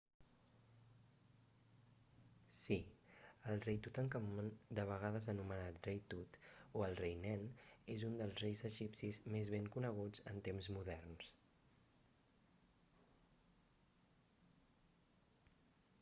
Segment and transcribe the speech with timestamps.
[2.59, 2.77] sí
[3.49, 6.31] el rei tutankamon de vegades anomenat rei tut
[6.77, 7.43] o el rei nen
[7.95, 11.27] és un dels reis egipcis més ben coneguts en temps moderns